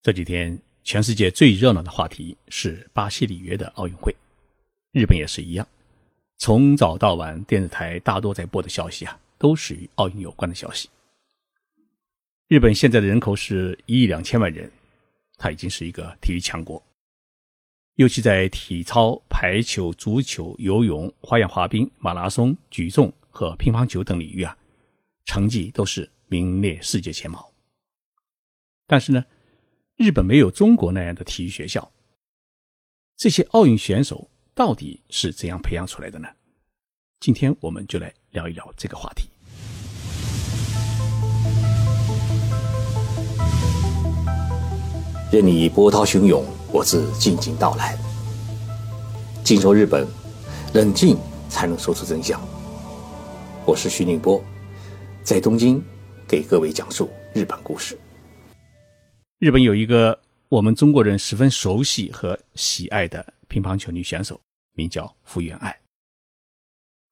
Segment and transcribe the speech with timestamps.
[0.00, 4.14] 这几天，全世界最热闹的话题是巴西里约的奥运会，
[4.92, 5.66] 日本也是一样。
[6.38, 10.88] 从早到晚，电视台大多在播的消息啊，都是与奥运有关的消息。
[12.46, 14.70] 日本现在的人口是一亿两千万人，
[15.36, 16.80] 它已经是一个体育强国，
[17.96, 24.56] 尤其在体操、排球、足球、游泳、花样滑冰、马拉松、举重和乒乓球等领域啊，
[25.24, 27.52] 成绩都是名列世界前茅。
[28.86, 29.24] 但是呢？
[29.98, 31.90] 日本没有中国那样的体育学校，
[33.16, 36.28] 这些奥运选手到底是怎样培养出来的呢？
[37.18, 39.28] 今天我们就来聊一聊这个话题。
[45.32, 47.98] 任你波涛汹涌，我自静静到来。
[49.42, 50.06] 静说日本，
[50.74, 52.40] 冷静才能说出真相。
[53.66, 54.40] 我是徐宁波，
[55.24, 55.82] 在东京
[56.28, 57.98] 给各位讲述日本故事。
[59.38, 64.40] 日本有一个我们中国人十分熟悉和喜爱的乒乓球女选手，
[64.72, 65.80] 名叫福原爱。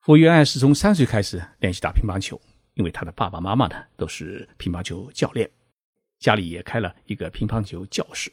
[0.00, 2.40] 福原爱是从三岁开始练习打乒乓球，
[2.74, 5.48] 因为她的爸爸妈妈呢都是乒乓球教练，
[6.18, 8.32] 家里也开了一个乒乓球教室。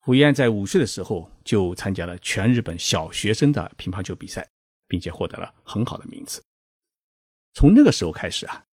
[0.00, 4.48] 福原爱在五岁的时候就参加了全日本小学生的乒乓球比赛，
[4.88, 6.42] 并且获得了很好的名次。
[7.52, 8.64] 从那个时候开始啊，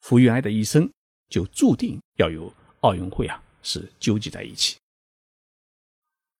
[0.00, 0.92] 福原爱的一生
[1.30, 2.52] 就注定要有。
[2.80, 4.76] 奥运会啊，是纠结在一起。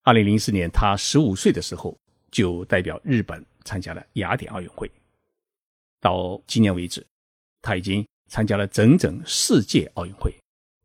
[0.03, 1.97] 二零零四年，他十五岁的时候
[2.31, 4.91] 就代表日本参加了雅典奥运会。
[6.01, 7.05] 到今年为止，
[7.61, 10.33] 他已经参加了整整四届奥运会，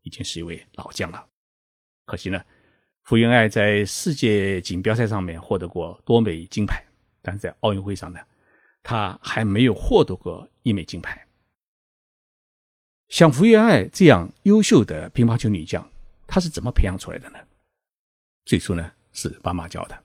[0.01, 1.25] 已经是一位老将了。
[2.05, 2.43] 可惜呢，
[3.03, 6.83] 福原爱在世界锦标赛上面获得过多枚金牌，
[7.21, 8.19] 但是在奥运会上呢，
[8.81, 11.25] 他还没有获得过一枚金牌。
[13.09, 15.87] 像福原爱这样优秀的乒乓球女将，
[16.25, 17.37] 她是怎么培养出来的呢？
[18.45, 20.03] 最初呢是爸妈教的，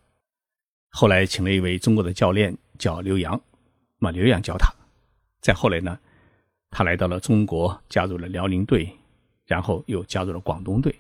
[0.90, 3.40] 后来请了一位中国的教练叫刘洋，
[3.98, 4.72] 那么刘洋教她。
[5.40, 5.98] 再后来呢，
[6.70, 8.94] 她来到了中国，加入了辽宁队，
[9.46, 10.94] 然后又加入了广东队。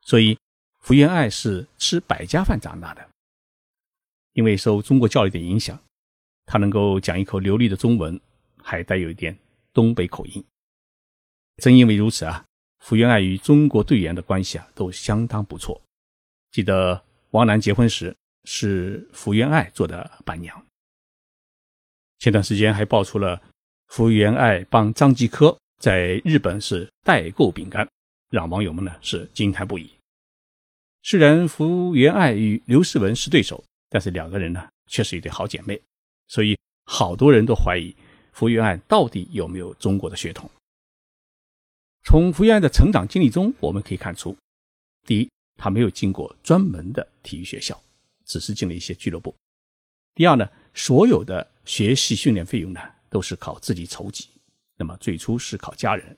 [0.00, 0.38] 所以
[0.78, 3.06] 福原爱是吃百家饭长大的，
[4.32, 5.78] 因为受中国教育的影响，
[6.46, 8.18] 她能够讲一口流利的中文，
[8.62, 9.36] 还带有一点
[9.74, 10.42] 东北口音。
[11.56, 12.44] 正因为如此啊，
[12.78, 15.80] 福原爱与中国队员的关系啊都相当不错。
[16.50, 20.64] 记得王楠结婚时是福原爱做的伴娘。
[22.18, 23.40] 前段时间还爆出了
[23.88, 27.88] 福原爱帮张继科在日本是代购饼干，
[28.30, 29.90] 让网友们呢是惊叹不已。
[31.02, 35.80] 虽然福原爱与刘诗雯是对手，但是两个人呢却是一对好姐妹，
[36.28, 37.94] 所以好多人都怀疑
[38.32, 40.50] 福原爱到底有没有中国的血统。
[42.02, 44.36] 从福原爱的成长经历中，我们可以看出：
[45.06, 47.80] 第一，他没有经过专门的体育学校，
[48.24, 49.30] 只是进了一些俱乐部；
[50.14, 54.28] 第二呢，所有的学习训练费用呢，都是靠自己筹集。
[54.76, 56.16] 那么最初是靠家人，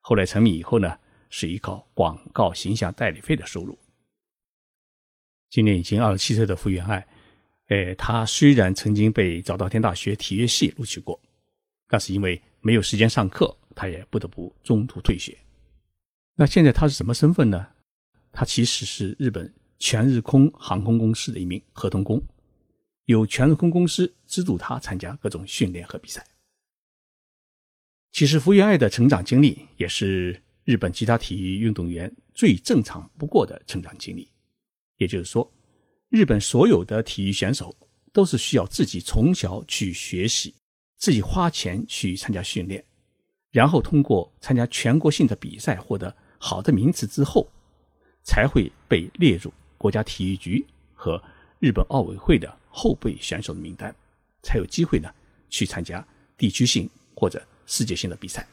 [0.00, 0.98] 后来成名以后呢，
[1.30, 3.78] 是依靠广告形象代理费的收入。
[5.48, 7.06] 今年已经二十七岁的福原爱，
[7.68, 11.18] 哎，他虽然曾经被早稻田大学体育系录取过，
[11.88, 13.56] 但是因为没有时间上课。
[13.74, 15.36] 他也不得不中途退学。
[16.34, 17.66] 那现在他是什么身份呢？
[18.32, 22.20] 他其实是日本全日空航空公司的一名合同工，
[23.04, 26.26] 由全日空公司资助他参加各种训练和比赛。
[28.10, 34.28] 其实福原爱的成长经历也是日本其他体育运动员最正常不过的成长经历。
[34.96, 35.52] 也就是说，
[36.08, 37.76] 日本所有的体育选手
[38.12, 40.54] 都是需要自己从小去学习，
[40.96, 42.84] 自己花钱去参加训练。
[43.54, 47.48] 然后通过参加全国性的比赛获得好的名次之后，
[48.24, 51.22] 才会被列入国家体育局和
[51.60, 53.94] 日本奥委会的后备选手的名单，
[54.42, 55.08] 才有机会呢
[55.48, 56.04] 去参加
[56.36, 58.44] 地区性或者世界性的比赛。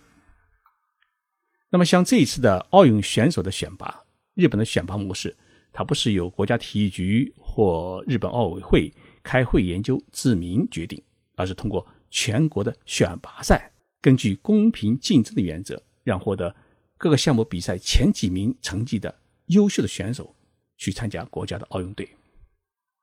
[1.72, 4.04] 那么像这一次的奥运选手的选拔，
[4.36, 5.36] 日本的选拔模式，
[5.74, 8.94] 它不是由国家体育局或日本奥委会
[9.24, 11.04] 开会研究自名决定，
[11.36, 13.71] 而是通过全国的选拔赛。
[14.02, 16.56] 根据公平竞争的原则，让获得
[16.98, 19.14] 各个项目比赛前几名成绩的
[19.46, 20.36] 优秀的选手
[20.78, 22.10] 去参加国家的奥运队。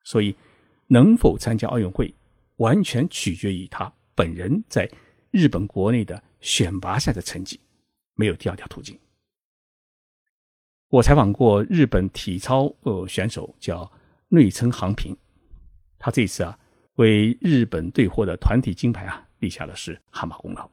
[0.03, 0.35] 所以，
[0.89, 2.13] 能否参加奥运会，
[2.57, 4.91] 完全取决于他本人在
[5.31, 7.61] 日本国内的选拔赛的成绩，
[8.15, 8.99] 没有第二条途径。
[10.89, 13.93] 我采访过日本体操呃选手叫
[14.29, 15.15] 内村航平，
[15.99, 16.59] 他这次啊
[16.95, 20.69] 为日本队获得团体金牌啊立下的是汗马功劳。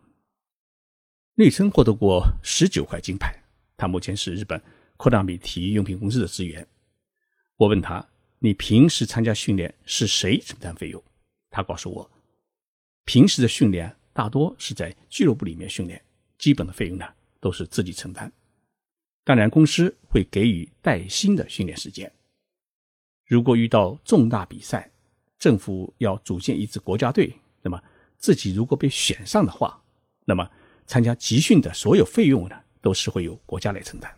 [1.38, 3.38] 内村获得过十九块金牌，
[3.76, 4.62] 他目前是日本
[4.96, 6.66] 扩大米体育用品公司的职员。
[7.58, 8.08] 我问他
[8.40, 11.04] ：“你平时参加训练是谁承担费用？”
[11.52, 12.10] 他告诉我
[13.04, 16.02] ：“平时的训练大多是在俱乐部里面训练，
[16.38, 17.06] 基本的费用呢
[17.42, 18.32] 都是自己承担。
[19.26, 22.10] 当然，公司会给予带薪的训练时间。
[23.26, 24.90] 如果遇到重大比赛，
[25.38, 27.84] 政府要组建一支国家队，那么
[28.18, 29.84] 自己如果被选上的话，
[30.24, 30.50] 那么
[30.86, 34.16] 参加集训的所有费用呢，都是会由国家来承担。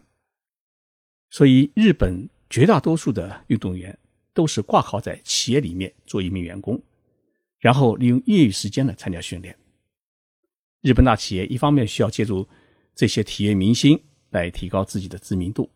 [1.29, 3.99] 所以，日本。”绝大多数的运动员
[4.33, 6.81] 都是挂靠在企业里面做一名员工，
[7.59, 9.53] 然后利用业余时间呢参加训练。
[10.79, 12.47] 日本大企业一方面需要借助
[12.95, 15.69] 这些体育明星来提高自己的知名度，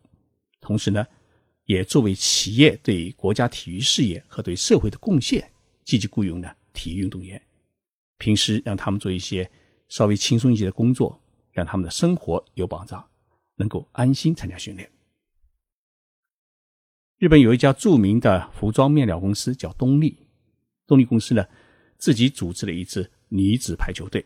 [0.62, 1.06] 同时呢，
[1.66, 5.46] 也作为企业对国家体育事业和对社会的贡献，
[5.84, 7.38] 积极雇佣呢体育运动员，
[8.16, 9.50] 平时让他们做一些
[9.92, 13.06] 稍微轻松一些的工作，让他们的生活有保障，
[13.56, 14.90] 能够安心参加训练。
[17.18, 20.16] 日本有一家著名的服装面料公司叫东丽，
[20.86, 21.46] 东丽公司呢
[21.98, 24.24] 自己组织了一支女子排球队。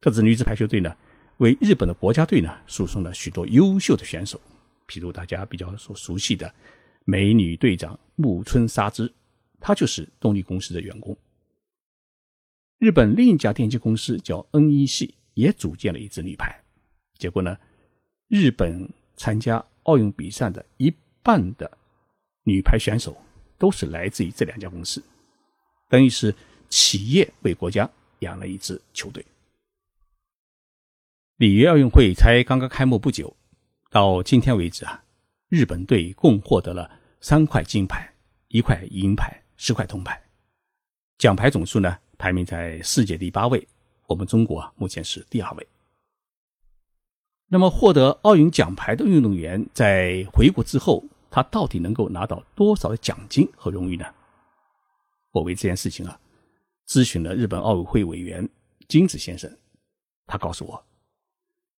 [0.00, 0.96] 这支女子排球队呢
[1.36, 4.40] 为日本的国家队呢输送了许多优秀的选手，
[4.88, 6.52] 譬如大家比较所熟悉的
[7.04, 9.14] 美女队长木村沙织，
[9.60, 11.16] 她就是东丽公司的员工。
[12.80, 16.60] 日本另一家电机公司叫 N.E.C，也组建了一支女排。
[17.16, 17.56] 结果呢，
[18.26, 20.92] 日本参加奥运比赛的一。
[21.22, 21.70] 半的
[22.44, 23.14] 女排选手
[23.58, 25.04] 都是来自于这两家公司，
[25.86, 26.34] 等于是
[26.70, 27.88] 企业为国家
[28.20, 29.22] 养了一支球队。
[31.36, 33.36] 里约奥运会才刚刚开幕不久，
[33.90, 35.04] 到今天为止啊，
[35.50, 36.90] 日本队共获得了
[37.20, 38.10] 三块金牌、
[38.48, 40.18] 一块银牌、十块铜牌，
[41.18, 43.66] 奖牌总数呢排名在世界第八位，
[44.06, 45.66] 我们中国目前是第二位。
[47.48, 54.04] 那么，获得奥运奖牌的运动员在回国之后，他到底能够拿到多少的奖金和荣誉呢？
[55.30, 56.20] 我为这件事情啊，
[56.86, 58.46] 咨询了日本奥委会委员
[58.86, 59.50] 金子先生，
[60.26, 60.84] 他告诉我，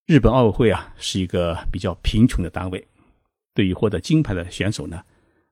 [0.06, 2.84] 日本奥委会啊是一个比较贫穷的单位，
[3.54, 5.00] 对于获得金牌的选手呢，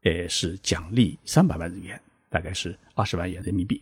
[0.02, 3.81] 也是奖励三百万日元，大概是二十万元人民币；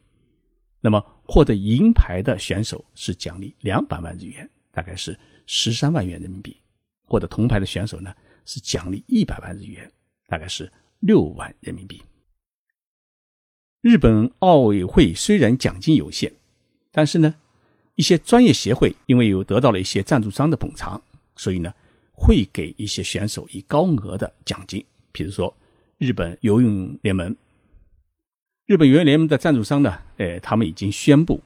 [0.80, 5.18] 那么获得银牌的选手是奖励两百万日元，大概是。
[5.50, 6.54] 十三万元人民币，
[7.06, 8.14] 获得铜牌的选手呢
[8.44, 9.90] 是奖励一百万日元，
[10.26, 12.02] 大概是六万人民币。
[13.80, 16.30] 日本奥委会虽然奖金有限，
[16.92, 17.34] 但是呢，
[17.94, 21.00] 一些专业协会因为有得到了一些赞助商的捧场，
[21.34, 21.72] 所以呢
[22.12, 24.84] 会给一些选手以高额的奖金。
[25.12, 25.56] 比如说
[25.96, 27.34] 日本游泳联盟，
[28.68, 31.40] 日本游泳联盟的赞助商呢，呃，他们已经宣布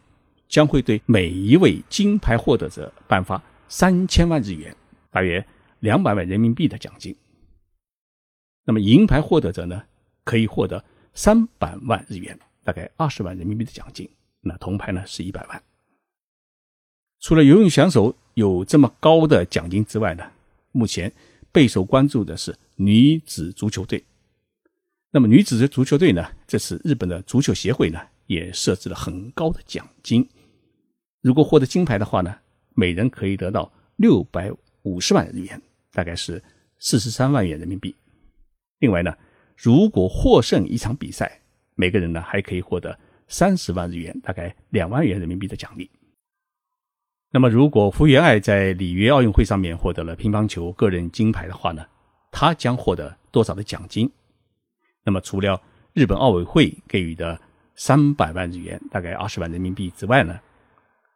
[0.48, 3.40] 将会对每一位金牌获得者颁发。
[3.68, 4.76] 三千万日元，
[5.08, 5.46] 大约
[5.78, 7.14] 两百万人民币的奖金。
[8.64, 9.84] 那么银牌获得者呢，
[10.24, 10.84] 可以获得
[11.14, 14.10] 三百万日元，大概二十万人民币的奖金。
[14.40, 15.62] 那铜牌呢是一百万。
[17.20, 20.28] 除了游泳选手有这么高的奖金之外呢，
[20.72, 21.12] 目前
[21.52, 24.02] 备受关注的是女子足球队。
[25.14, 30.26] 那么女子的足球队呢，这次日本的足球协会呢也设置了很高的奖金。
[31.20, 32.34] 如果获得金牌的话呢？
[32.74, 34.50] 每人可以得到六百
[34.80, 35.60] 五十万日元，
[35.92, 36.42] 大概是
[36.78, 37.94] 四十三万元人民币。
[38.78, 39.14] 另外呢，
[39.54, 41.42] 如果获胜一场比赛，
[41.74, 45.90] 每个人呢还可以获得三十万日元，大概两万元人民币的奖励。
[47.30, 51.84] 那么，如果福原爱在里约奥运会上面获得了乒乓球个人金牌的话呢，
[52.30, 54.10] 她将获得多少的奖金？
[55.04, 55.60] 那么，除了
[55.92, 57.40] 日本奥委会给予的
[57.74, 60.40] 三百万日元，大概二十万人民币之外呢，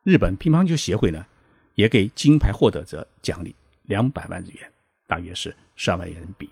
[0.02, 1.25] 日本乒乓球协会呢？
[1.75, 4.73] 也给金牌获得者奖励两百万日元，
[5.07, 6.49] 大约是十二万元人民币。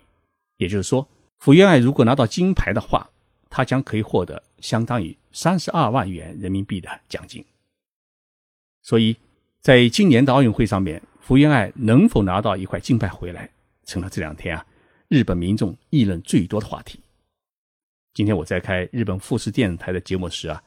[0.57, 1.07] 也就是说，
[1.39, 3.09] 福原爱如果拿到金牌的话，
[3.49, 7.43] 他将可以获得相当于三十二万元人民币的奖金。
[8.83, 9.17] 所以，
[9.61, 13.49] 在今年的奥运会上面，福原爱能否拿到一块金牌回来，
[13.83, 14.63] 成了这两天啊
[15.07, 16.99] 日本民众议论最多的话题。
[18.15, 20.63] 今天我在开日本富士电视台的节目时啊，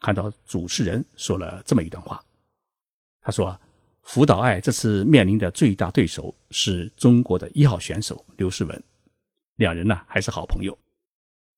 [0.00, 2.20] 看到主持人说了这么一段话，
[3.20, 3.56] 他说。
[4.08, 8.80] 福岛爱这次面临的最大对手是中国的一号选手刘诗雯，
[9.56, 10.78] 两人呢还是好朋友。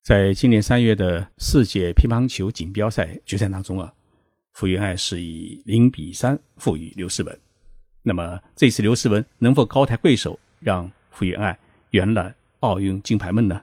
[0.03, 3.93] 在今年三月的世界乒乓球锦标赛决赛当中啊，
[4.55, 7.39] 福原爱是以零比三负于刘诗雯。
[8.03, 11.59] 那么这次刘诗雯能否高抬贵手，让福原爱
[11.91, 13.63] 圆了奥运金牌梦呢？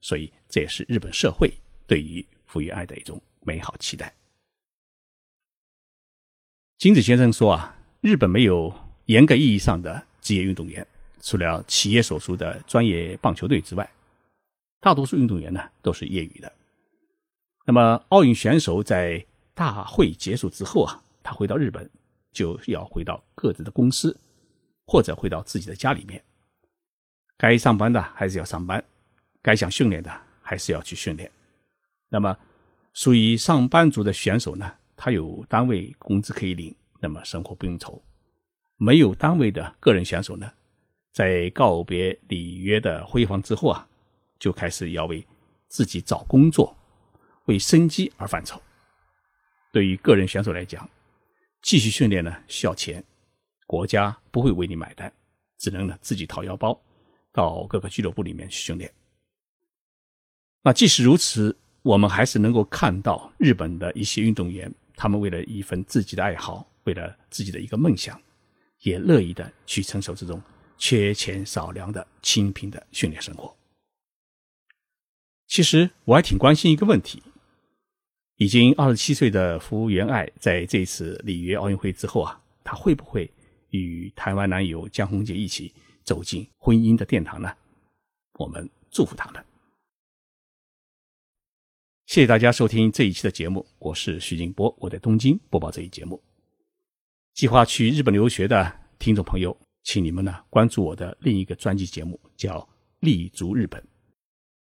[0.00, 1.52] 所以这也是日本社会
[1.88, 4.14] 对于福原爱的一种美好期待。
[6.78, 7.78] 金子先生说啊。
[8.02, 10.84] 日本没有严格意义上的职业运动员，
[11.20, 13.88] 除了企业所属的专业棒球队之外，
[14.80, 16.52] 大多数运动员呢都是业余的。
[17.64, 21.88] 那么，奥运选手在大会结束之后啊，他回到日本，
[22.32, 24.18] 就要回到各自的公司，
[24.84, 26.20] 或者回到自己的家里面。
[27.36, 28.84] 该上班的还是要上班，
[29.40, 30.10] 该想训练的
[30.42, 31.30] 还是要去训练。
[32.08, 32.36] 那么，
[32.92, 38.02] 属于上班族的选手呢，他有单位工资可以领，那么生活不用愁；
[38.76, 40.52] 没有单位的个人选手呢，
[41.12, 43.88] 在告别里约的辉煌之后啊，
[44.38, 45.26] 就开始要为
[45.68, 46.76] 自己找工作。
[47.46, 48.62] 为生计而犯愁。
[49.72, 50.88] 对于个人选手来讲，
[51.60, 53.02] 继续训练呢需要钱，
[53.66, 55.12] 国家不会为你买单，
[55.58, 56.80] 只能呢自己掏腰包，
[57.32, 58.88] 到各个俱乐部里面去训练。
[60.62, 68.20] 那即使如此，我们还是能够看到日本的一些运动员，他们为了一份自己的爱好，为了自己的一个梦想，
[68.82, 70.40] 也乐意的去承受这种
[70.78, 73.52] 缺钱少粮的清贫的训练生活。
[75.48, 77.22] 其实我还挺关心一个问题。
[78.36, 83.30] 已经二十七岁的福原爱，在这次里约奥运会之后啊，她会不会
[83.70, 87.52] 与台湾男友江宏杰一起走进婚姻的殿堂呢？
[88.34, 89.44] 我们祝福他们。
[92.06, 96.22] 谢谢大家收听这一期的节目，我是徐静波，我在东京播报这一节目。
[97.32, 102.60] 计划去日本留学的听众朋友，请你们呢关注我的另一个专辑节目，叫
[103.00, 103.80] 《立足日本》。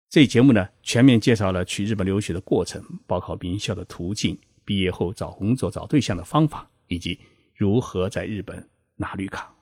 [0.09, 7.19] 这一节目呢，全面介绍了去日本留学的过程，报考名校的途径，毕业后找工作、找对象的方法，以及
[7.53, 8.65] 如何在日本
[8.95, 9.53] 拿绿卡。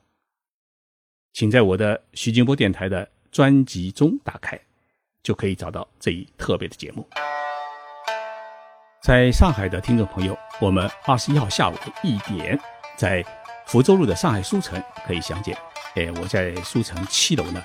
[1.31, 4.59] 请在我的徐静波电台的专辑中打开，
[5.23, 7.07] 就可以找到这一特别的节目。
[9.03, 12.57] 在上海的听众朋友，我们二十一号下午一点，
[12.95, 13.21] 在
[13.65, 15.53] 福州路的上海书城可以相见。
[15.95, 17.61] 哎，我在书城七楼呢，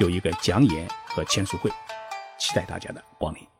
[0.00, 1.70] 有一个讲演和签书会。
[2.36, 3.51] 期待大家的光临。